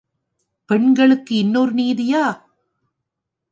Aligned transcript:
பெண்களுக்கு 0.69 1.35
இன்னொரு 1.35 1.73
நீதியா? 1.73 2.23